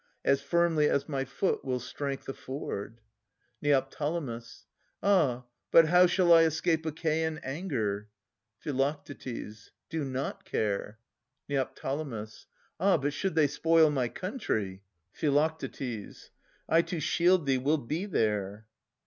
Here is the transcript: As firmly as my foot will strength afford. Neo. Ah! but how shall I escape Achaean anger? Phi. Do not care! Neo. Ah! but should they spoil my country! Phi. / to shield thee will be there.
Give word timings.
As 0.25 0.41
firmly 0.41 0.89
as 0.89 1.07
my 1.07 1.23
foot 1.25 1.63
will 1.63 1.79
strength 1.79 2.27
afford. 2.27 2.99
Neo. 3.61 3.87
Ah! 5.03 5.43
but 5.69 5.89
how 5.89 6.07
shall 6.07 6.33
I 6.33 6.41
escape 6.41 6.87
Achaean 6.87 7.39
anger? 7.43 8.09
Phi. 8.61 8.95
Do 9.91 10.03
not 10.03 10.43
care! 10.43 10.97
Neo. 11.47 11.69
Ah! 11.83 12.97
but 12.97 13.13
should 13.13 13.35
they 13.35 13.45
spoil 13.47 13.91
my 13.91 14.07
country! 14.07 14.81
Phi. 15.13 15.47
/ 15.51 15.59
to 16.81 16.99
shield 16.99 17.45
thee 17.45 17.57
will 17.59 17.77
be 17.77 18.07
there. 18.07 18.65